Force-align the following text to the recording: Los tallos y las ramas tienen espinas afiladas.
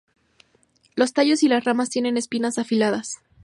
Los 0.95 1.13
tallos 1.13 1.43
y 1.43 1.47
las 1.47 1.63
ramas 1.63 1.91
tienen 1.91 2.17
espinas 2.17 2.57
afiladas. 2.57 3.19